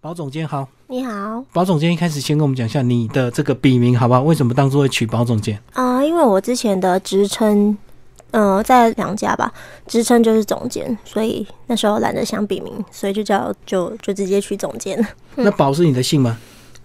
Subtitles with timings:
[0.00, 4.22] 保总监好，你好保总监一开始先跟我们讲一下你的这个笔名好不好？
[4.22, 5.60] 为什么当初会取保总监？
[5.72, 7.76] 啊、因为我之前的职称，
[8.30, 9.52] 呃，在两家吧，
[9.88, 15.04] 职称就是总监，所以那时候懒得想笔名，所以就叫就就直接取总监。
[15.34, 16.38] 那保是你的姓吗？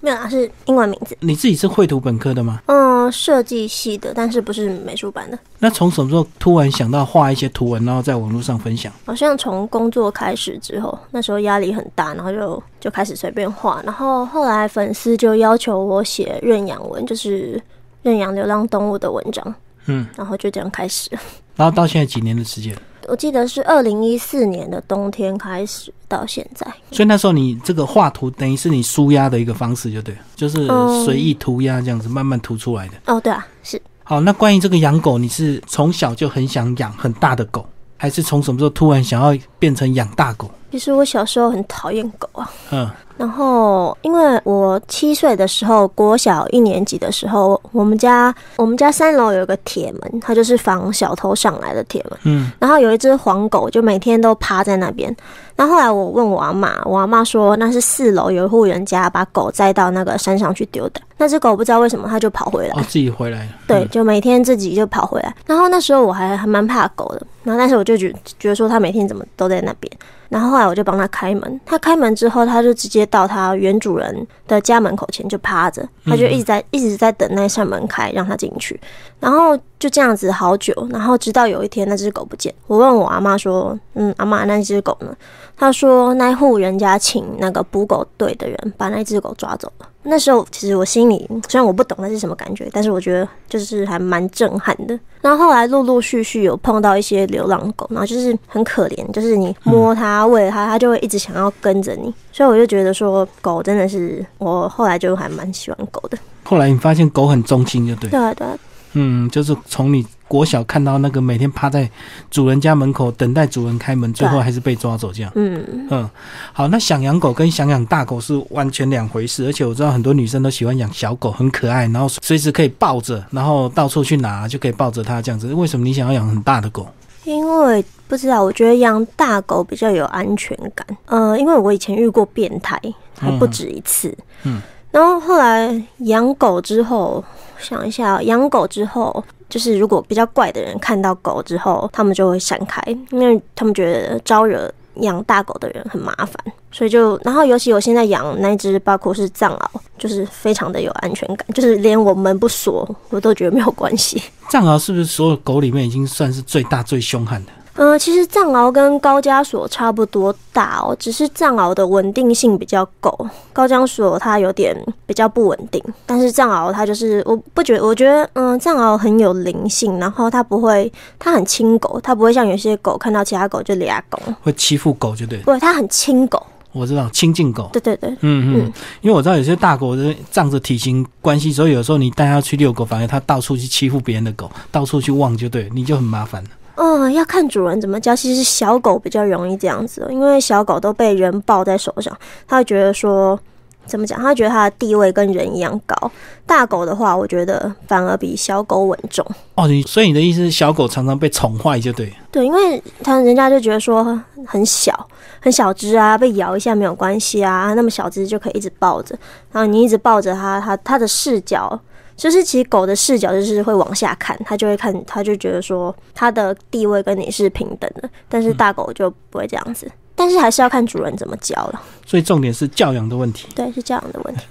[0.04, 1.18] 没有啊，是英文名字。
[1.22, 2.62] 你自己是绘图本科的吗？
[2.66, 5.40] 嗯，设计系的，但是不是美术班的。
[5.60, 8.92] 那从什么时候突然想到画一些图文，然后在网络上分享？
[9.06, 17.58] 好像从工作开始之后，那时候压力很大，然后就就开始随便画，然后后来粉丝就要求我写认养文，就是
[18.02, 21.10] 认养流浪动物的文章，嗯，然后就这样开始。
[21.56, 22.76] 然后到现在几年的时间？
[23.08, 26.66] 我记得是二零一四年的冬天开始到现在。
[26.92, 32.94] 所以那时候你这个画图等于是你舒压的一个方式，就对了，就是嗯随意涂鸦这样子慢慢涂出来的。
[33.08, 37.66] 哦，对啊，是好，那关于这个养狗，你是从小就很想养很大的狗，
[37.98, 40.50] 还是从什么时候突然想要变成养大狗？
[40.72, 52.20] 其实我小时候很讨厌狗啊，嗯，然后因为我七岁的时候，国小一年级的时候，我们家我们家三楼有一个铁门，它就是防小偷上来的铁门。
[52.24, 55.16] 嗯，然后有一只黄狗，就每天都趴在那边。
[55.56, 61.02] 然后后来我问我阿妈，我阿妈说那是四楼有一户人家把狗载到那个山上去丢的。
[61.18, 63.50] 那只狗不知道为什么它就跑回来，哦，自己回来了。
[63.68, 65.34] 对，嗯，就每天自己就跑回来。
[65.46, 69.92] 然后那时候我还还蛮怕狗的，然后但是我就觉觉得说它每天怎么都在那边。
[70.28, 78.78] 然后后来我就帮它开门，它开门之后，它就直接到它原主人的家门口前就趴着，它就一直在、一直在等那扇门开让它进去。
[79.24, 85.16] 然后就这样子好久，然后直到有一天那只狗不见，我问我阿妈说：“嗯，阿妈那只狗呢？”
[85.56, 89.88] 她说那户人家请那个捕狗队的人把那只狗抓走了。
[90.06, 95.00] 那时候其实我心里虽然我不懂那是什么感觉，但是我觉得就是还蛮震撼的。
[95.22, 102.14] 然后后来陆陆续续有碰到一些流浪狗，然后就是很可怜，就是你摸它、喂它，它就会一直想要跟着你。
[102.34, 106.18] 所以我就觉得说，狗真的是我后来就还蛮喜欢狗的。
[106.44, 108.10] 后来你发现狗很忠心，就对。
[108.10, 108.58] 对啊，对啊，
[108.94, 111.90] 嗯，就是从你国小看到那个每天趴在
[112.32, 115.32] 主人家门口等待主人开门，最后还是被抓走这样。
[115.36, 116.10] 嗯，嗯，
[116.52, 125.54] 好，那想养狗跟想养大狗是完全两回事，而且我知道很多女生都喜欢养小狗，很可爱，然后随时可以抱着，然后到处去拿就可以抱着它这样子。
[125.54, 126.88] 为什么你想要养很大的狗？
[127.26, 130.86] 因为不知道，我觉得养大狗比较有安全感。
[131.06, 132.78] 呃，因为我以前遇过变态，
[133.18, 134.14] 还不止一次。
[134.44, 134.62] 嗯，
[134.94, 137.24] 然后后来养狗之后，
[137.58, 146.36] 想一下，养狗之后，就是如果比较怪的人看到狗之后，他们就会闪开，因为他们觉得招惹养大狗的人很麻烦，
[146.72, 154.22] 所以就，然后尤其我现在养那只包括是藏獒，就是非常的有安全感，就是连我门不锁，我都觉得没有关系。
[154.52, 157.52] 藏獒是不是所有狗里面已经算是最大最凶悍的？
[157.76, 164.76] 呃，其实藏獒跟高加索差不多大哦，只是藏獒的稳定性比较够，高加索它有点
[165.08, 165.84] 比较不稳定。
[166.06, 175.44] 但是藏獒它就是，我不觉得，我觉得，嗯，藏獒很有灵性，然后它不会，它很亲狗，它不会像有些狗看到其他狗就俩狗，会欺负狗就对了。
[175.46, 176.46] 不，它很亲狗。
[176.74, 186.50] 我知道亲近狗，对对对，嗯嗯嗯，因为我知道有些大狗是仗着体型关系，所以有时候你带它去遛狗，反而它到处去欺负别人的狗，到处去望就对，你就很麻烦了。
[186.76, 188.16] 嗯，要看主人怎么教。
[188.16, 192.18] 其实小狗比较容易这样子哦，因为小狗都被人抱在手上，
[192.48, 193.40] 它会觉得说。
[193.86, 194.18] 怎么讲？
[194.18, 196.10] 它觉得它的地位跟人一样高。
[196.46, 199.26] 大狗的话，我觉得反而比小狗稳重。
[199.56, 202.10] 哦，你所以你的意思是小狗常常被宠坏就对。
[202.32, 205.06] 对，因为他人家就觉得说很小，
[205.42, 209.14] 很小只啊，被咬一下没有关系啊，那么小只就可以一直抱着，
[209.52, 211.78] 然后你一直抱着它，它它的视角。
[212.16, 219.92] 就是其实狗的视角就是会往下看，它就会看，它就觉得说它的地位跟你是平等的，但是大狗就不会这样子。
[220.16, 223.48] 但是还是要看主人怎么教了，所以重点是教养的问题。
[223.56, 224.44] 对，是教养的问题。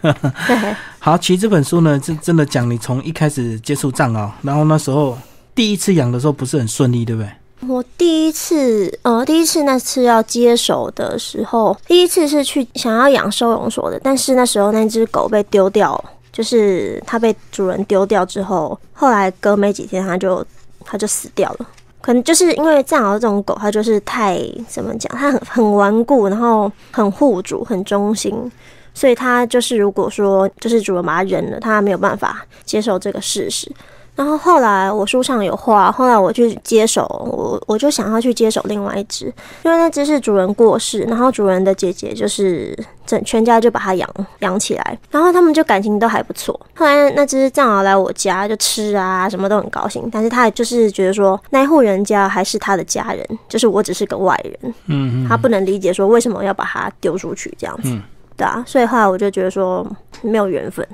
[0.99, 5.17] 好，其实这本书呢，真真的讲你从一开始接触藏獒，然后那时候
[5.55, 7.31] 第一次养的时候不是很顺利，对不对？
[7.69, 20.45] 我第一次，呃，第一次那次要接手的时候，第一次是去想要养收容所的，但是那时候那只狗被丢掉了，就是它被主人丢掉之后，后来隔没几天它就
[20.85, 21.69] 它就死掉了。
[22.01, 28.51] 可能就是因为藏獒这种狗，它就是太怎么讲，它很很顽固，然后很护主，很忠心，
[28.93, 33.71] 所以它就是如果说就是主人把它扔了，它没有办法接受这个事实。
[34.15, 39.27] 然后后来我书上有画，后来我去接手，我我就想要去接手另外一只，
[39.65, 42.77] 因为那只是主人过世，然后主人的姐姐就是
[43.07, 44.09] 整全家就把它养
[44.41, 46.59] 养起来，然后他们就感情都还不错。
[46.75, 57.89] 后来那只藏獒来我家就吃啊，什么都很高兴，但是他就是觉得说那户人家还是他的家人，就是我只是个外人，嗯嗯，他不能理解说为什么要把它丢出去这样子。
[57.89, 58.03] 嗯
[58.43, 59.87] 大，所以后来我就觉得说
[60.23, 60.85] 没有缘分，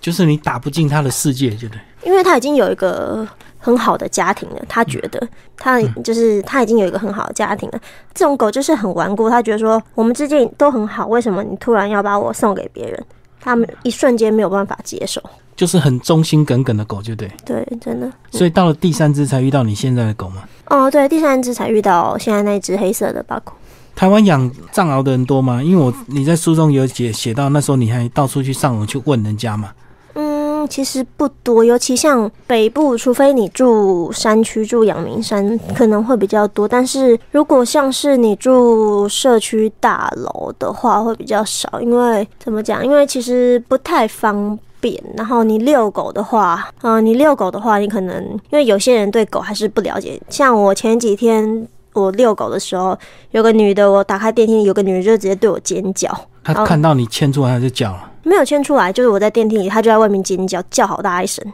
[0.00, 1.80] 就是你打不进他的世界，对不对？
[2.02, 3.26] 因为他已经有一个
[3.58, 7.80] 很好的家庭了，他觉得他就是他已经有一个很好的家庭了。
[8.12, 13.04] 这种狗就是很顽固，他觉得说我们之间都很好，为什么你突然要把我送给别人？
[13.40, 15.22] 他们一瞬间没有办法接受，
[15.54, 17.30] 就是很忠心耿耿的狗，就对。
[17.44, 18.10] 对，真的。
[18.32, 20.42] 所以到了第三只才遇到你现在的狗吗？
[20.66, 23.52] 哦，对，第三只才遇到现在那只黑色的巴狗。
[23.96, 25.60] 台湾养藏獒的人多吗？
[25.62, 29.70] 因为我你在书中有写写到那时候你还到处去上网去问人家嘛。
[30.12, 36.68] 嗯，其实不多，尤其像北部，除非你住山区，住阳明山，可能会比较多。
[36.68, 41.80] 但是如果像是你住社区大楼的话，会比较少。
[41.80, 42.84] 因为怎么讲？
[42.84, 45.02] 因为其实不太方便。
[45.16, 50.20] 然后你遛狗的话，嗯，你遛狗的话，你可能因为有些人对狗还是不了解。
[50.28, 51.66] 像我前几天
[52.02, 52.98] 我遛狗的时候，
[53.30, 56.08] 有个女的，我打开电梯，有个女人就直接对我尖叫。
[56.44, 58.12] 她看到你牵出来，她就叫了。
[58.22, 61.44] 没有牵出来，就是我在电梯里，她就在外面尖叫，叫好大一声。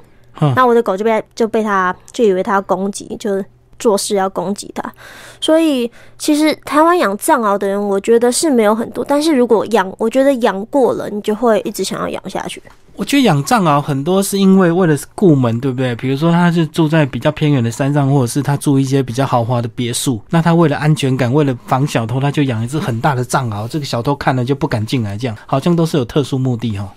[0.54, 3.42] 那我的狗就被就被她就以为她要攻击，就
[3.78, 4.92] 做事要攻击她。
[5.40, 9.04] 所以其实台湾养藏獒的人，我觉得是没有很多。
[9.04, 12.62] 但是如果养，我觉得养过了，你就会一直想要养下去。
[12.94, 15.94] 我觉得养藏獒很多是因为为了顾门，对不对？
[15.96, 26.88] 比如说他是住在比较偏远的山上，或者是他住一些比较豪华的别墅，那他为了安全感，为了防小偷，他就养一只很大的藏獒，这个小偷看了就不敢进来，这样好像都是有特殊目的哈。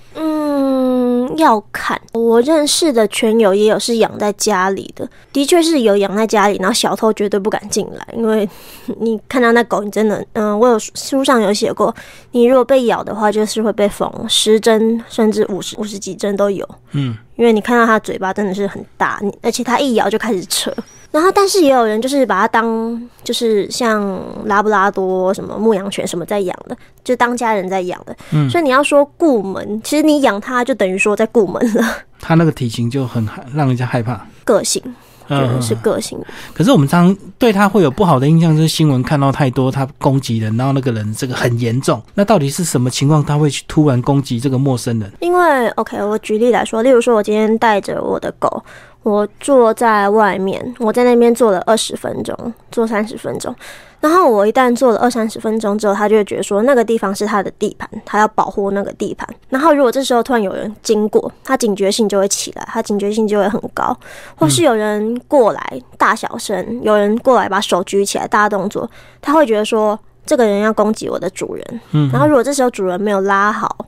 [1.38, 2.00] 要看。
[2.14, 8.48] 我认识的犬友也有是养在家里的，的确是有养在家里，然后小偷绝对不敢进来，因为
[9.00, 11.94] 你看到那狗，你真的，嗯，我有书上有写过，
[12.32, 20.74] 你如果被咬的话，就是会被缝十针，甚至五十五十几针都有，嗯，因为你看到它嘴巴真的是很大，而且它一咬就开始扯。
[21.15, 26.75] 然后，但是也有人就是把它当就是像拉布拉多什么牧羊犬什么在养的，
[27.06, 28.13] 就当家人在养的。
[28.31, 31.83] 嗯，所以你要说顾门，其实你养它就等于说在顾门了。
[32.19, 34.27] 它那个体型就很让人家害怕。
[34.44, 34.83] 个性，
[35.29, 36.19] 觉得是个性。
[36.53, 42.03] 可是我们常对它会有不好的印象，就是新闻看到太多它攻击人，然后那个人这个很严重。
[42.15, 45.09] 那到底是什么情况，他会去突然攻击这个陌生人？
[45.21, 48.62] 因为 OK，我举例来说，例如说我今天带着我的狗。
[49.06, 52.36] 我坐在外面，我在那边坐了二十分钟，
[52.72, 53.56] 坐三十分钟。
[54.00, 59.28] 然后我一旦坐了二三十分钟之后，他就会觉得说那个地方是他的地盘，他要保护那个地盘。
[59.50, 63.96] 然后如果这时候突然有人经过，他警觉性就会起来，他警觉性就会很高。
[64.36, 68.90] 或是有人过来大小声，有人过来把手举起来大动作，
[69.22, 71.81] 他会觉得说这个人要攻击我的主人。
[71.92, 72.10] 嗯。
[72.12, 73.86] 然后如果这时候主人没有拉好，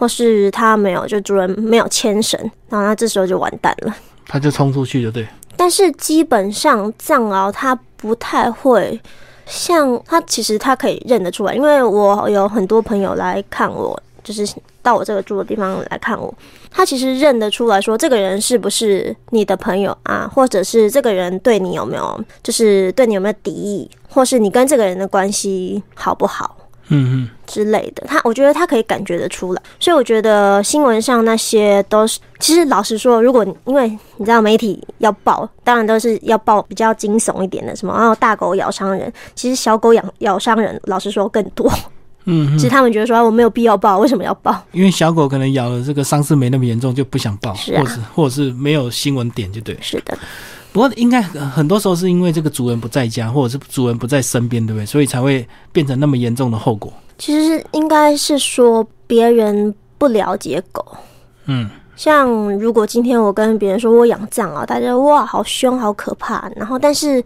[0.00, 3.94] 或是他没有就主人没有牵绳，然后那这时候就完蛋了。
[4.28, 5.26] 他就冲出去就对，
[5.56, 9.00] 但是基本上藏獒它不太会
[9.46, 14.46] 像它，其实它可以认得出来，因为我有很多朋友来看我，就是
[14.82, 16.32] 到我这个住的地方来看我，
[16.70, 26.54] 他其实认得出来说这个人是不是你的朋友啊，或者是这个人对你有没有，就是对你有没有敌意，或是你跟这个人的关系好不好？
[26.88, 41.70] 嗯嗯之类的，他我觉得他可以感觉得出来，所以我觉得新闻上那些都是，其实老实说，如果因为你知道媒体要报，当然都是要报比较惊悚一点的，什么然后大狗咬伤人，其实小狗咬咬伤人，老实说更多。
[42.30, 44.62] 嗯，其实他们觉得说我没有必要报， 为什么要报？
[44.72, 49.74] 因为小狗可能咬了这个伤势没那么严重，就不想报，或者或者是没有新闻点就对。
[49.80, 50.16] 是的。
[50.78, 54.86] 不过应该很多时候是因为这个主人不在家，或者是主人不在身边，对不对？
[54.86, 56.92] 所以才会变成那么严重的后果。
[57.18, 60.86] 其实是应该是说别人不了解狗。
[61.46, 62.30] 嗯，像
[62.60, 66.48] 如果今天我跟别人说我养藏獒，大家哇好凶好可怕。
[66.54, 67.20] 然后但是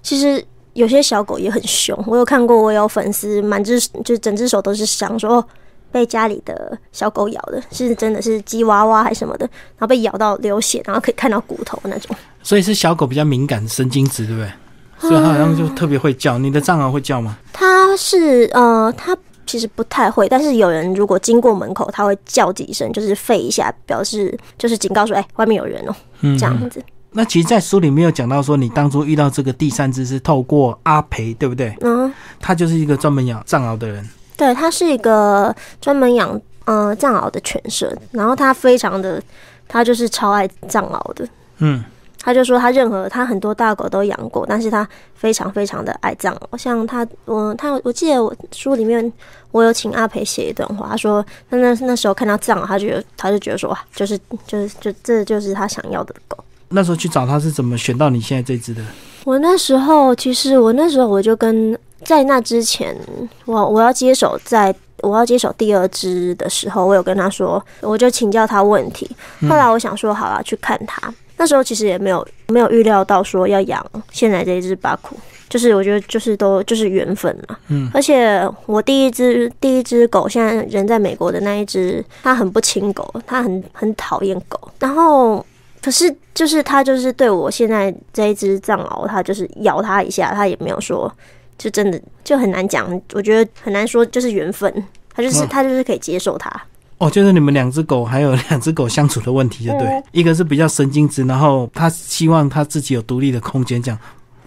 [0.00, 0.42] 其实
[0.72, 5.46] 有些小狗也很凶，我有看过，我有粉丝满只就整只手都是伤，说
[5.92, 9.44] 被家里的小狗咬的，是真的是鸡娃娃还是什么的，
[9.76, 12.16] 然后被咬到流血，然后可以看到骨头那种。
[12.44, 14.52] 所以是小狗比较敏感，神经质，对不对？
[15.00, 16.38] 所以它好像就特别会叫。
[16.38, 17.36] 你的藏獒会叫吗？
[17.52, 26.82] 它是呃，它其实不太会，但是有人如果经过门口，它会叫几声，就是吠一下，表示就是警告说，哎，外面有人哦，嗯这样子。
[27.12, 31.76] 那其实，在书里面有讲到说，你当初遇到这个第三只是透过阿培，对不对？
[31.80, 34.08] 嗯，他就是一个专门养藏獒的人。
[34.36, 39.22] 对，他是一个专门养呃藏獒的犬舍，然后他非常的，
[39.68, 41.28] 他就是超爱藏獒的。
[41.58, 41.84] 嗯。
[42.24, 46.56] 他就说，他任何他很多大狗都养过，但是他非常非常的爱藏獒。
[46.56, 49.12] 像他，我他我记得我书里面
[49.50, 56.42] 我有请阿培写一段话，他说那那那时候看到藏獒，他觉得他就觉得说哇，就是就是就这就是他想要的狗。
[56.70, 58.80] 那时候去找他是怎么选到你现在这只的？
[59.24, 62.96] 我那时候其实我那时候我就跟在那之前，
[63.44, 69.08] 我我要接手在我要接手第二只的时候，我有跟他说，我就请教他问题。
[69.42, 71.12] 后来我想说，好了，去看他。
[71.36, 75.16] 那时候其实也没有没有预料到说要养现在这一只巴库，
[75.48, 77.58] 就是我觉得就是都就是缘分嘛。
[77.68, 84.58] 嗯，而且我第一只第一只狗现在人在美国的那一只，它很不亲狗，它很很讨厌狗。
[84.78, 85.44] 然后
[85.82, 91.12] 可是就是它就是对我现在这一只藏獒，它就是咬它一下，它也没有说，
[91.58, 92.88] 就真的就很难讲。
[93.12, 94.72] 我觉得很难说，就是缘分，
[95.12, 96.50] 它就是嗯它就是可以接受它。
[96.98, 103.98] 哦，就是你们两只狗还有两只狗相处的问题，就对，嗯一个是比较神经质，然后他希望他自己有独立的空间，这样，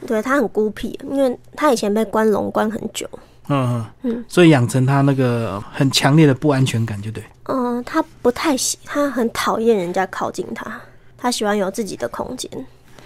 [0.07, 3.07] 对他很孤僻，因为他以前被关笼关很久。
[3.49, 7.23] 嗯嗯嗯，所以养成他那个很强烈的不安全感，就对。
[7.45, 10.79] 嗯，他不太喜，他很讨厌人家靠近他，
[11.17, 12.49] 他喜欢有自己的空间。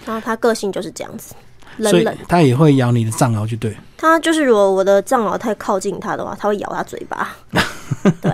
[0.04, 1.32] 然后他个性就是这样子，
[1.78, 2.16] 冷所以冷。
[2.28, 3.76] 它也会咬你的藏獒，就对。
[3.96, 7.28] 它就是如果我的藏獒太靠近它的话，它会咬它嘴巴。
[8.20, 8.32] 对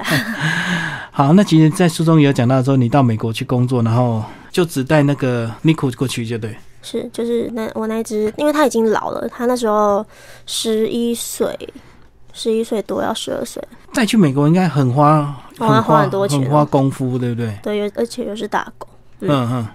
[1.11, 6.57] 好，那其实，在书中也有讲到说，你到美国去工作，然后就只带那个 Nico 过去，就对。
[6.80, 10.04] 是，就是那我那一只，因为它已经老了，它那时候
[10.47, 11.54] 十一岁，
[12.33, 17.59] 十一岁多要十二岁，再去美国应该很花，哦很花很多钱很花功夫，对不对？
[17.62, 18.88] 对，而且又是打工。
[19.21, 19.66] 嗯嗯嗯，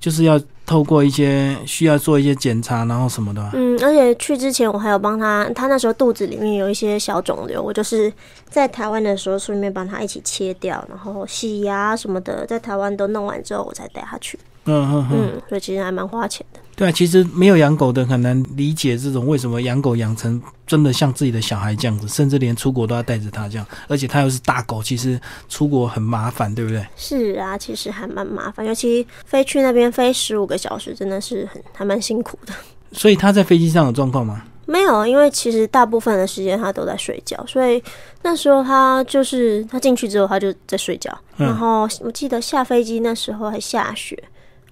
[0.00, 3.50] 就是要透过一些需要做一些检查，然后什么的吧。
[3.54, 8.12] 嗯，而且去之前我还有帮他，他那时候肚子里面有一些小肿瘤，我就是
[8.48, 14.38] 在台湾的时候顺便帮他一起切掉，然后洗牙什么的，在台湾都弄完之后，我才带他去。
[14.66, 16.60] 嗯嗯嗯，嗯，所以其实还蛮花钱的。
[16.78, 26.86] 对啊，其实没有养狗的很难理解这种为什么养狗养成真的像自己的小孩这样子，甚至连出国都要带着它这样，而且它又是大狗，其实出国很麻烦，对不对？
[26.94, 32.54] 是啊，其实还蛮麻烦，尤其飞去那边飞十五个小时，真的是很还蛮辛苦的。
[32.92, 34.44] 所以他在飞机上有状况吗？
[34.64, 37.82] 没有，因为其实大部分的时间他都在睡觉，所以
[38.22, 44.22] 那时候他就是他进去之后他就在睡觉，嗯然后我记得下飞机那时候还下雪，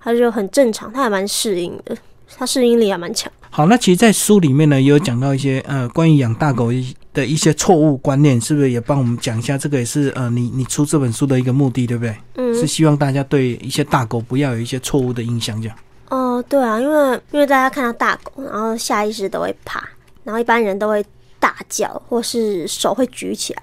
[0.06, 1.96] 他就很正常，他还蛮适应的，
[2.36, 3.30] 他适应力还蛮强。
[3.50, 9.58] 好，那其实，在书里面呢，也有讲到一些呃关于养大狗一的一些错误观念，是不是也帮我们讲一下？
[9.58, 12.16] 这个也是呃，你你出这本书的一个目的，对不对？
[12.36, 15.76] 嗯，是希望大家对一些大狗不要有一些错误的印象，这样。
[16.08, 19.82] 哦，对啊，因为因为大家看到大狗，然后下意识都会怕，
[20.22, 21.04] 然后一般人都会
[21.40, 23.62] 大叫，或是手会举起来，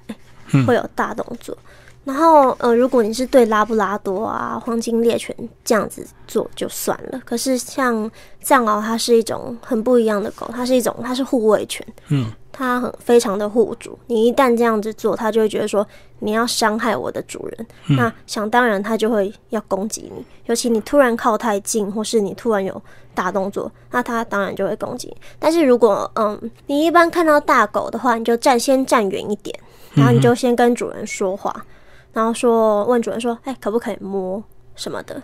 [0.52, 1.58] 嗯会有大动作。
[2.06, 5.34] 然后，呃，如果你是对拉布拉多啊、黄金猎犬
[5.64, 8.10] 这样子做就算了，可是像
[8.42, 13.98] 藏獒，它是一种很不一样的狗，它是一种它是护卫犬，嗯，它很非常的护主。
[14.08, 15.88] 你一旦这样子做，它就会觉得说
[16.20, 20.26] 你要伤害我的主人，嗯那想当然它就会要攻击你。
[20.48, 22.82] 尤其你突然靠太近，或是你突然有
[23.16, 25.16] 大动作，那它当然就会攻击你。
[25.40, 29.58] 但是如果嗯，你一般看到大狗的话，你就站先站远一点，
[29.94, 31.66] 然后你就先跟主人说话，
[32.14, 34.42] 然后说问主人说，哎、可不可以摸
[34.76, 35.22] 什么的。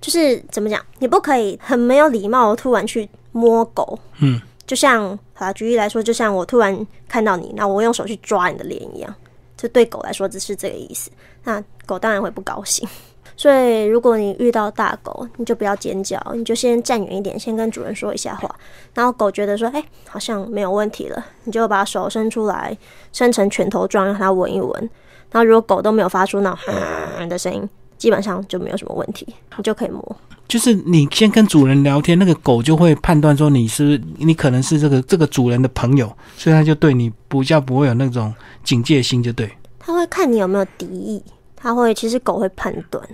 [0.00, 9.12] 就是怎么讲，你不可以很没有礼貌，突然去摸狗，嗯，就像好啦举例来说，就像我突然看到你，那我用手去抓你的脸一样，
[9.56, 11.10] 就对狗来说只是这个意思。
[11.42, 12.88] 那狗当然会不高兴。
[13.36, 18.52] 所以如果你遇到大狗，你就不要尖叫，你就先站远一点，先跟主人说一下话。
[18.94, 22.76] 然后狗觉得说，哎、好像没有问题了，你就把手伸出来，
[23.12, 24.90] 伸成拳头状，让它闻一闻。
[25.30, 30.16] 然后如果狗都没有发出那种哼的声音，基本上就没有什么问题，你就可以摸。
[30.46, 39.50] 就是你先跟主人聊天，那个狗就会判断说你是你可能是这个这个主人的朋友，所以它就对你比较不会有那种警戒心，就对。
[39.78, 41.22] 它会看你有没有敌意，
[41.54, 43.06] 它会其实狗会判断。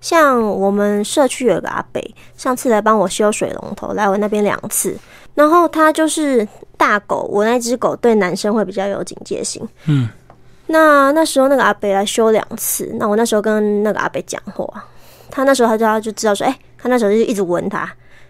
[0.00, 4.94] 像我们社区有个阿北，上次来帮我修水龙头，来我那边两次，
[5.34, 6.46] 然后他就是
[6.76, 9.62] 大狗，我那只狗对男生会比较有警戒心。
[9.86, 10.08] 嗯，
[10.74, 14.66] 那那时候那个阿北来修两次，那我那时候跟那个阿北讲话，
[15.30, 17.88] 他那时候他就他就知道说，哎、他那时候就一直闻他，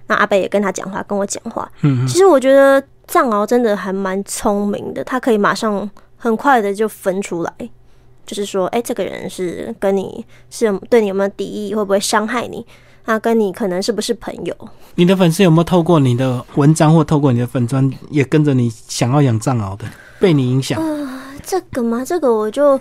[0.09, 1.67] 那阿北也跟他讲话，跟我讲话。
[1.81, 7.51] 嗯其实我觉得藏獒真的还蛮聪明的，它可以马上很快的就分出来，
[8.27, 12.67] 就是说，哎、这个人是跟你是对你有没有敌意，会不会伤害你？
[13.07, 14.55] 那跟你可能是不是朋友？
[14.97, 19.87] 你的粉丝有没有透过你的文章或透过你的粉砖，也跟着你想要养藏獒的，
[20.21, 20.79] 被你影响？
[21.47, 22.05] 这个吗？
[22.05, 22.81] 这个我就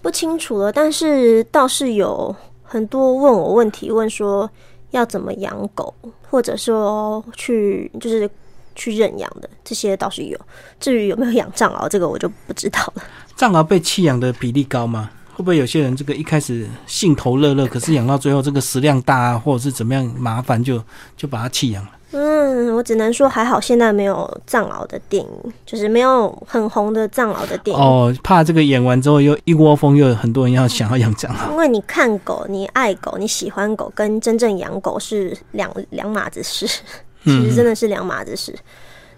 [0.00, 0.72] 不清楚了。
[0.72, 4.48] 但是倒是有很多问我问题，问说
[4.90, 5.92] 要怎么养狗，
[6.30, 8.28] 或者说去就是
[8.74, 10.38] 去认养的，这些倒是有。
[10.80, 13.02] 至于有没有养藏獒，这个我就不知道了。
[13.36, 15.10] 藏獒被弃养的比例高吗？
[15.34, 20.80] 会不会有些人这个一开始兴头乐乐，可是养到最后这个食量大啊，或者是怎么样麻烦就
[21.16, 21.84] 就把它弃养？
[22.16, 27.82] 嗯，我只能说还好，现在没有藏獒的电影，就是没有很红的藏獒的电影。
[27.82, 31.50] 哦，怕这个演完之后又一窝蜂，又有很多人要想要养藏獒。
[31.50, 36.66] 因为你看狗，你爱狗，你喜欢狗，跟真正养狗是两两码子事，
[37.24, 38.54] 其实真的是两码子事。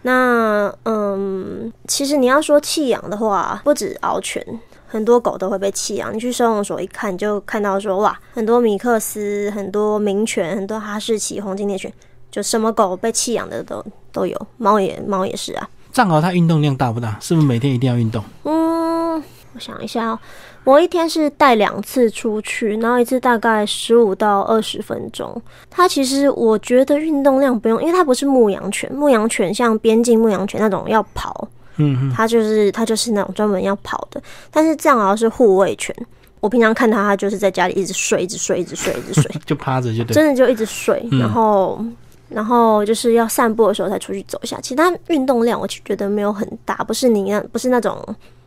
[0.02, 4.42] 那嗯，其实你要说弃养的话，不止獒犬，
[4.86, 6.14] 很多狗都会被弃养。
[6.14, 11.92] 你去收容所一看，就看到说哇，很多米克斯，很多名犬，很多哈士奇、黄金猎犬。
[12.36, 15.66] 就什么狗被弃养的都都有，猫也猫也是啊。
[15.90, 17.16] 藏獒它运动量大不大？
[17.18, 18.22] 是不是每天一定要运动？
[18.44, 19.14] 嗯，
[19.54, 20.18] 我想一下哦，
[20.64, 25.40] 我一天是带两次出去，然后一次大概十五到二十分钟。
[25.70, 34.22] 它其实我觉得运动量不用，因为它不是牧羊犬，牧羊犬像边境牧羊犬那种要跑，嗯，它就是它就是那种专门要跑的。
[34.50, 35.96] 但是藏獒是护卫犬，
[36.40, 41.82] 我平常看它，它就是在家里一直睡，一直睡，一直睡，一直睡， 就趴着就对，真的就一直睡，然后。
[42.28, 48.02] 然后就是要散步的时候才出去走一下，其他运动量我觉得没有很大，不是你那不是那种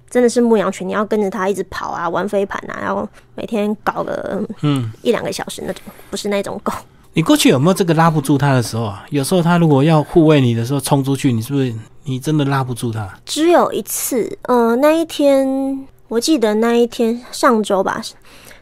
[0.09, 6.73] 真的是牧羊犬，你要跟着它一直跑啊，玩飞盘啊，然后每天搞个嗯一两个小时那种，不是那种狗。
[7.13, 9.05] 你过去有没有这个拉不住它的时候啊？
[9.09, 13.07] 有时候它如果要护卫你的时候冲出去，你是不是你真的拉不住它？
[13.25, 18.01] 只有一次，嗯，那一天我记得那一天上周吧。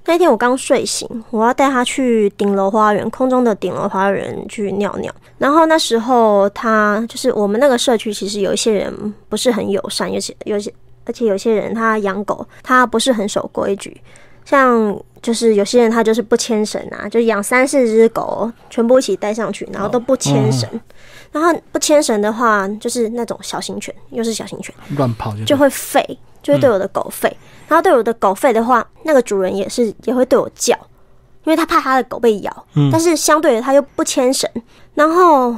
[0.07, 5.13] 那天我刚睡醒，我要带他去顶楼花园，空中的顶楼花园去尿尿。
[5.37, 10.73] 然后那时候他就是我们那个社区，其实有一些人不是很友善，有些有些，
[11.05, 13.99] 而且有些人他养狗，他不是很守规矩。
[14.45, 20.67] 像就是有些人他就是不牵绳啊，就养三四只狗全部一起带上去，然后都不牵绳。
[21.33, 26.01] 然后不牵绳的话，就是那种小型犬，又是小型犬，乱跑就就会吠，
[26.47, 27.29] 就会对我的狗吠。
[27.67, 30.73] 然后对我的狗吠的话，那个主人也是也会对我叫，
[31.43, 32.65] 因为他怕他的狗被咬。
[32.75, 34.49] 嗯，但是相对的他又不牵绳，
[34.95, 35.53] 然后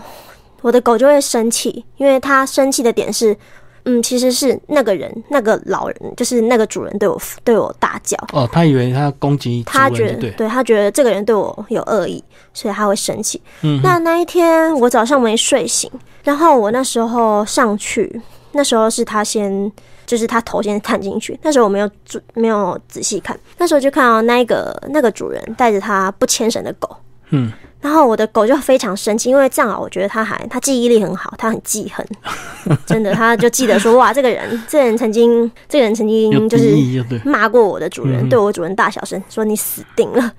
[0.61, 3.37] 我的狗就会生气，因为他生气的点是，
[3.85, 8.17] 嗯，其实是那个人那个老人，就是那个主人对我对我大叫。
[8.33, 12.23] 哦，他以为他攻击他觉得对他觉得这个人对我有恶意，
[12.55, 13.39] 所以他会生气。
[13.61, 15.91] 嗯，那那一天我早上没睡醒，
[16.23, 18.19] 然后我那时候上去，
[18.51, 19.71] 那时候是他先。
[20.09, 26.89] 就是他头先探进去，那时候我没有注没有仔细看，那时候就看到那个那个主人带着他不牵绳的狗，
[27.29, 32.05] 嗯，然后我的狗就非常生气，因为藏獒我觉得它还它记忆力很好，它很记恨，
[32.85, 36.75] 真的，它就记得说哇，这个人这个人曾经这个人曾经就是
[37.23, 40.31] 骂过我的主人，对我主人大小声说你死定了，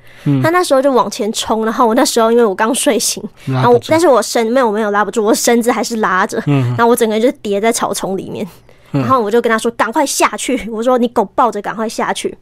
[0.43, 8.47] 他那时候就往前冲，然后我那时候因为我刚睡醒，然后但是我身没有没有拉不住，我身子还是拉着，然后我整个人就叠在草丛里面。
[8.93, 12.37] 然后我就跟他说：“赶快下去！”我说：“你狗抱着，赶快下去。”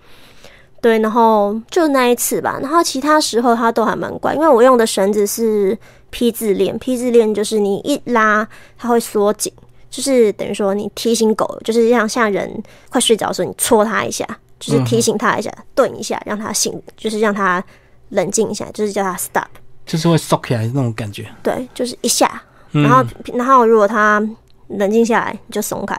[0.80, 2.58] 对，然后就那一次吧。
[2.60, 5.76] 然后其他时候它都还蛮乖，因为我用的绳子是
[6.10, 9.52] P 字链，P 字链就是你一拉它会缩紧，
[9.90, 14.24] 就是等于说你提醒狗，就是像像人快睡着的时候，你戳它一下，
[14.60, 17.62] 就是提醒它一下，顿一下，让它醒，就是让它
[18.10, 19.48] 冷静一下，就是叫它 stop，
[19.84, 21.28] 就是会缩起来那种感觉。
[21.42, 24.22] 对，就是一下，然后然后如果它
[24.68, 25.96] 冷静下来，你就松开。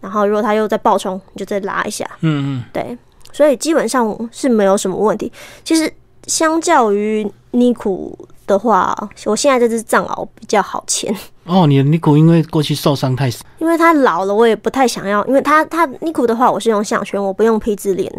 [0.00, 2.04] 然后，如果它又在暴冲，你就再拉一下。
[2.20, 2.98] 嗯嗯，对，
[3.34, 5.30] 所以基本上是没有什么问题。
[5.64, 5.92] 其实，
[6.28, 8.16] 相较于尼古
[8.46, 11.12] 的话，我现在这只藏獒比较好牵。
[11.44, 15.22] 哦，你的尼古因为过去受伤太少，因为它老了，我也不太想要。
[15.26, 18.10] 因为它它尼古的话，我是用项圈，我不用皮质链，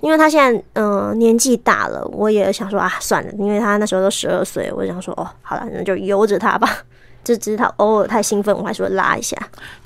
[0.00, 6.78] 因为它现在嗯年纪大了，我也想说啊，算了，因为它那时候都十二岁，我想说哦，好了，那就由着它吧。
[7.24, 9.36] 就只是他偶尔太兴奋，我还是会拉一下。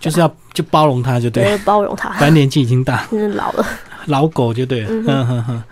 [0.01, 2.09] 就是要就包容他，就对，包容他。
[2.13, 3.67] 反正年纪已经大， 老了，
[4.07, 4.89] 老狗就对了。
[4.91, 5.63] 嗯哼哼。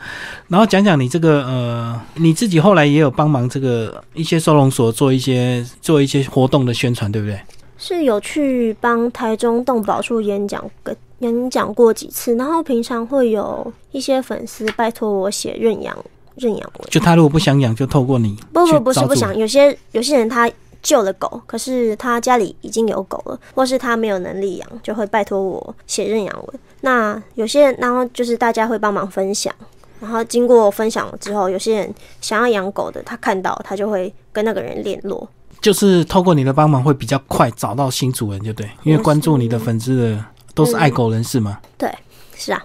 [0.49, 7.40] 然后讲讲你这个呃，你自己后来也有帮忙这个一些收容所做一些做一些活动的宣传，对不对？
[7.79, 12.35] 是有去帮台中动保处演讲，跟演讲过几次。
[12.37, 15.97] 然后平常会有一些粉丝拜托我写认养
[16.37, 18.37] 认养文，就他如果不想养，就透过你。
[18.53, 20.51] 不不不是不想，有些有些人他。
[20.85, 26.61] 救了狗，可是他家里已经有狗了，或是他没有能力养，就会拜托我写认养文。
[26.83, 29.53] 那有些人，然后就是大家会帮忙分享，
[29.99, 35.27] 然后经过分享之后，有些人想要养狗的，他看到他就会跟那个人联络，
[35.61, 41.59] 就是透过你的帮忙会比较快找到新主人，就对，因为关注你的粉丝的都是爱狗人士嘛。
[41.79, 41.90] 对，
[42.37, 42.62] 是啊。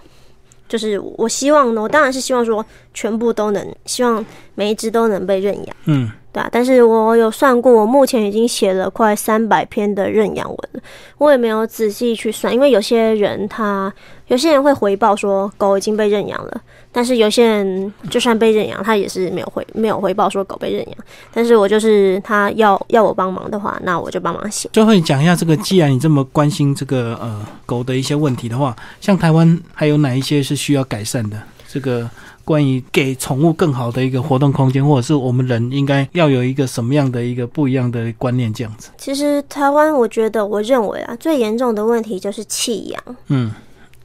[0.68, 5.76] 就是我希望呢，我当然是希望说全部都能，希望每一只都能被认养。
[5.86, 10.80] 嗯，对啊，但是我有算过，我目前已经写了快三百篇的认养文了，
[11.18, 13.92] 我也没有仔细去算，因为有些人他
[14.28, 16.60] 有些人会回报说狗已经被认养了，
[16.92, 20.96] 但是有些人就算被认养，他也是没有回没有回报说狗被认养，
[21.34, 24.68] 但是我就是他要要我帮忙的话，那我就帮忙写。
[24.72, 31.36] 最后你讲一下这个，既然你这么关心这个呃狗的一些问题的话，像台湾还有哪一些是需要改善的？
[31.66, 32.08] 这个。
[32.50, 38.90] 关于给宠物更好的一个活动空间，或者是我们人应该要有一个什么样的一个不一样的观念，这样子。
[38.98, 43.16] 其实台湾，我觉得我认为啊，最严重的问题就是弃养。
[43.28, 43.52] 嗯，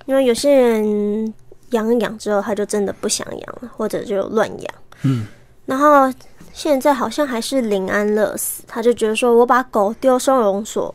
[0.06, 1.34] 因为有些人
[1.72, 4.74] 养养之后，他就真的不想养了，或者就乱养。
[5.02, 5.26] 嗯，
[5.66, 6.14] 然后
[6.54, 10.94] 现在好像还是临安乐死，他就觉得说我把狗丢收容所，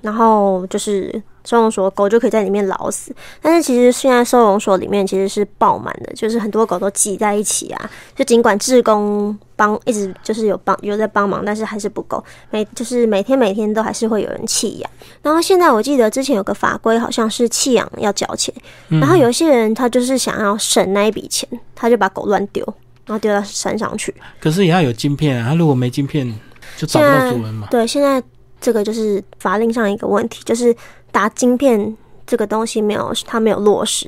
[0.00, 1.22] 然后就是。
[1.48, 7.90] 收容所狗就可以在里面老死，但是其实现在收容所里面其实是爆满的，就是很多狗都挤在一起啊。
[8.14, 14.90] 就尽管志工帮一直就是有帮有在帮忙，但是还是不够，每就是每天每天都还是会有人弃养。
[15.22, 18.54] 然后现在我记得之前有个法规，好像是弃养要交钱，
[18.88, 22.62] 然后有些人他就是想要省那一笔钱，他就把狗乱丢，
[23.06, 24.14] 然后丢到山上去。
[24.38, 26.30] 可是也要有晶片啊，他如果没晶片
[26.76, 27.68] 就找不到主人嘛。
[27.70, 28.22] 对，现在
[28.60, 30.74] 这个就是法令上一个问题，就是。
[31.10, 34.06] 打晶片这个东西没有，它没有落实。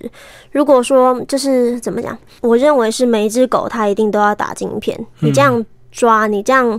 [0.53, 5.07] 如果说就是怎么讲，我认为是每一只狗它一定都要打晶片。
[5.21, 6.79] 你这样抓，你这样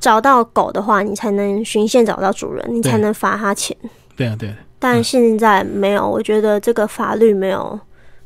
[0.00, 3.74] 找到狗的话，你才能循线找到主人，你才能罚他钱。
[4.16, 4.52] 对啊，对。
[4.80, 7.78] 但现在没有，我觉得这个法律没有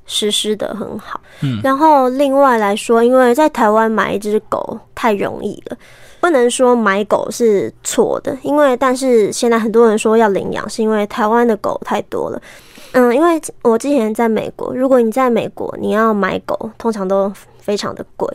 [0.07, 1.21] 实施的很好。
[1.43, 1.61] 嗯。
[1.63, 5.77] 然后另外来说，因为在台湾买一只狗太容易了。
[6.25, 12.41] 不能说买狗是错的，因为但是现在很多人说要领养，是因为台湾的狗太多了。
[12.93, 18.27] 嗯，因为我之前在美国，如果你在美国你要买狗，通常都非常的贵，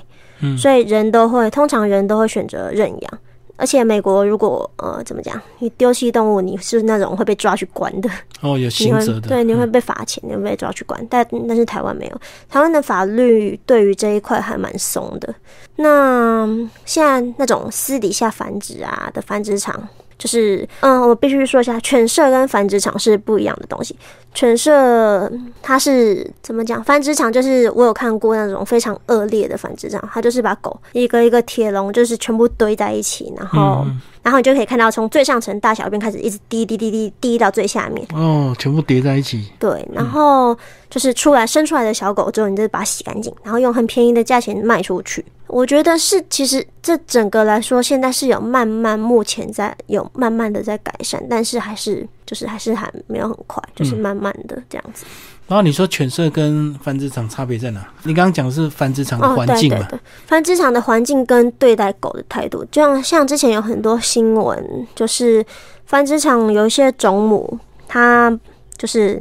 [0.41, 3.11] 嗯，所以人都会通常人都会选择认养。
[3.59, 11.05] 而且美国如果呃怎么讲，你丢弃动物，你是那种会被抓去关的哦，有刑责的，对，你会被罚钱，你会被抓去关。
[11.09, 15.35] 但但是台湾没有，台湾的法律对于这一块还蛮松的。
[15.75, 16.47] 那
[16.85, 19.87] 现在那种私底下繁殖啊的繁殖场。
[20.19, 23.95] 就是，嗯，我必须说一下，犬舍跟繁殖场是不一样的东西。
[24.33, 26.83] 犬舍它是怎么讲？
[26.83, 33.87] 繁殖场就是我有看过那种非常恶劣的繁殖场，它就是把狗一个一个铁笼，就是全部堆在一起，然后，
[34.21, 38.05] 然后你就可以看到从最上层大小便开始一直滴滴滴滴滴到最下面。
[38.13, 39.49] 哦，全部叠在一起。
[39.57, 40.55] 对，然后
[40.89, 45.25] 就是出来生出来的小狗之后，你就把它洗干净，然后用很便宜的价钱卖出去。
[45.49, 55.05] 我觉得是，其实这整个来说，现在是有慢慢，目前在有慢慢的在改善，但是还是就是还是还没有很快，就是慢慢的这样子。
[55.47, 57.83] 然后你说犬舍跟繁殖场差别在哪？
[58.03, 59.87] 你刚刚讲的是繁殖场的环境嘛？
[60.27, 65.43] 繁殖场的环境跟对待狗的态度，就像像之前有很多新闻，就是
[65.87, 67.57] 繁殖场有一些种母，
[67.87, 68.31] 它
[68.77, 69.19] 就是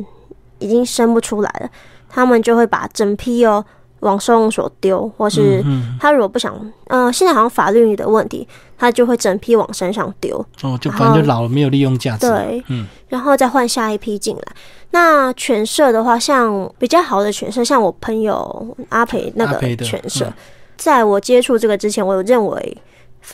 [0.59, 1.71] 已经生不出来了，
[2.11, 3.65] 他们就会把整批哦。
[4.01, 5.63] 往收容所丢，或是
[6.01, 6.55] 他如果不想，
[6.87, 10.37] 呃，现在好像法律的问题，他就会整批往山上丢。
[10.63, 12.29] 哦，就反正就老了，没有利用价值。
[12.29, 14.43] 对，嗯，然后再换下一批进来。
[14.91, 20.33] 那犬舍的话，像比较好的犬舍，像我朋友阿培那个犬舍，
[20.77, 22.79] 在我接触这个之前，我有认为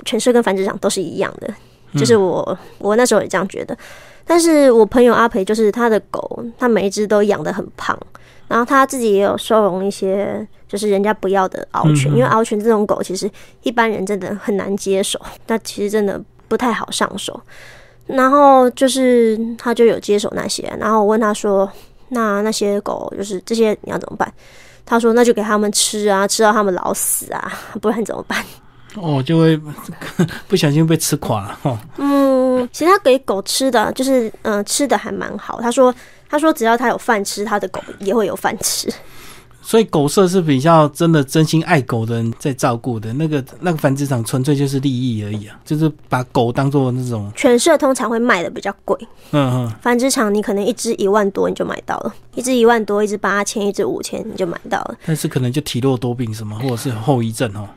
[0.04, 1.54] 犬舍跟繁殖场都是一样的，
[1.98, 3.76] 就是我我那时候也这样觉得。
[4.26, 7.96] 但是我朋友阿培就是他的狗，他每一只都养的很胖。
[8.54, 13.28] 然后他自己也有收容一些，就是人家不要的獒犬，因为獒犬这种狗其实
[13.64, 17.40] 一般人真的很难接手，那其实真的不太好上手。
[18.06, 21.68] 然后就是他就有接手那些，然后我问他说
[22.10, 24.32] ：“那那些狗就是这些你要怎么办？”
[24.86, 28.40] 他说：“那就给他们吃啊，吃到他们老死啊，不然怎么办？”
[28.94, 29.60] 哦，就会
[30.46, 31.76] 不小心被吃垮了哈。
[31.96, 35.92] 嗯，其实他给狗吃的就是嗯吃的还蛮好，他说。
[36.34, 38.92] 他说：“只要他有饭吃，他的狗也会有饭吃。
[39.62, 43.12] 所以狗舍是比较真的真心爱狗的人在照顾的。
[43.12, 47.30] 那个那个繁殖场纯粹就是利益而已啊，就是把狗当做那种。
[47.36, 48.98] 犬舍通常会卖的比较贵。
[49.30, 49.72] 嗯嗯。
[49.80, 54.96] 繁殖场你可能一只一万多你就买到了，一只一万多，一只八千，一只五千你就买到了。
[55.06, 57.68] 但是可能就体弱多病什么，或者是后遗症哦。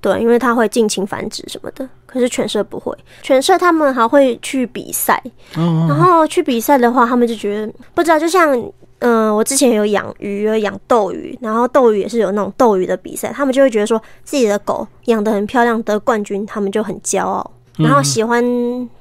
[0.00, 2.96] 对，因为它会尽情繁殖什么的，可是犬舍不会。
[3.22, 5.20] 犬舍他们还会去比赛，
[5.54, 8.18] 然后去比赛的话，他们就觉得不知道。
[8.18, 8.56] 就像
[9.00, 17.50] 嗯，我之前有养鱼，养斗鱼，然后斗鱼也是有那种斗鱼的比赛，他们就会觉得说自己的狗养的很漂亮，得冠军，他们就很骄傲。
[17.76, 18.42] 然后喜欢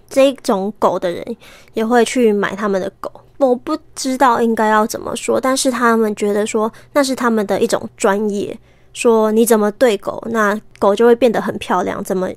[0.09, 1.37] 这种狗的人
[1.73, 3.11] 也会去买他们的狗。
[3.37, 8.57] 我不知道应该要怎么说，但是他们觉得说那是他们的一种专业。
[8.97, 12.27] 说你怎么对狗，那狗就会变得很漂亮，怎么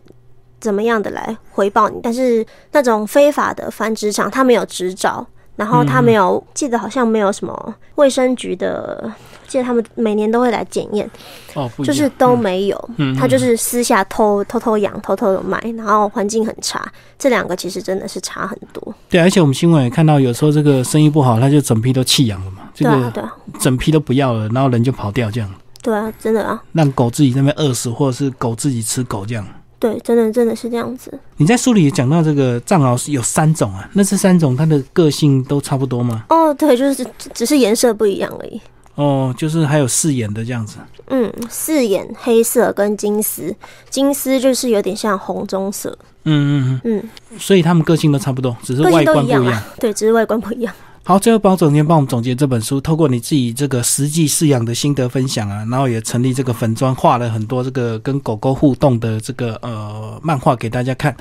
[0.61, 1.99] 怎么样的来回报你。
[2.03, 9.11] 但是那种非法的繁殖场，它没有执照，然后它没有，记得好像没有什么卫生局的，
[9.49, 11.11] 记得他们每年都会来检验，
[11.55, 13.17] 哦，就是都没有，嗯。
[13.17, 16.87] 他就是私下偷偷偷养、偷偷的卖，然后环境很差，
[17.19, 18.95] 这两个其实真的是差很多。
[19.09, 25.51] 对，而且我们新闻也看到，有时候这个生意不好，他就整批都弃养了嘛，这对对啊，整批都不要了，然后人就跑掉，这样
[25.83, 29.47] 对啊，真的啊，让狗自己在那边饿死，或者是狗自己吃狗这样。
[29.79, 31.19] 对，真的真的是这样子。
[31.39, 36.25] 你在书里也讲到这个藏獒是有三种啊，那这三种它的个性都差不多吗？
[36.29, 38.61] 哦，对，就是只只是颜色不一样而已。
[38.97, 40.77] 哦，就是还有四眼的这样子。
[41.07, 43.57] 嗯，四眼黑色跟金丝，
[43.89, 49.47] 金丝就是有点像红棕色，嗯嗯嗯，嗯，所以它们个性都差不多，只是外观不一样。
[49.47, 49.67] 啊。
[49.81, 50.75] 对，只是外观不一样。
[51.03, 61.17] 好，最后包总监帮我们总结这本书，透过你自己这个实际饲养的心得分享啊，然后也成立这个粉砖，画了很多这个跟狗狗互动的这个呃漫画给大家看。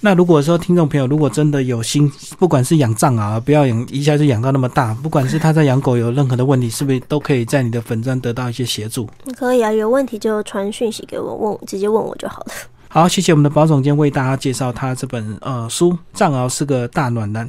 [0.00, 9.06] 那如果说听众朋友如果真的有心，不管是养藏獒，不要养一下就养到那么大，不管是他在养狗有任何的问题，是不是都可以在你的粉砖得到一些协助？
[9.36, 12.52] 可以啊，有问题就传讯息给我，问直接问我就好了。
[12.88, 17.42] 好，谢谢我们的包总监为大家介绍他这本呃书《藏獒是个大暖男》。